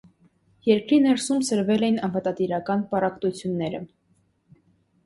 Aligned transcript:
Երկրի 0.69 0.97
ներսում 1.03 1.43
սրվել 1.49 1.85
էին 1.89 2.01
ավատատիրական 2.09 2.83
պառակտությունները։ 2.95 3.85